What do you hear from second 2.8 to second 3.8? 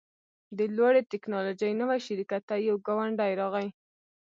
ګاونډی راغی